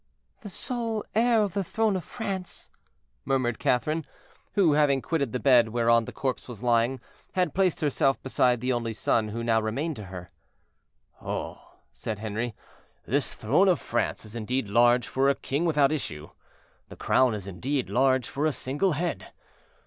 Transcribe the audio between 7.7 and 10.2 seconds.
herself beside the only son who now remained to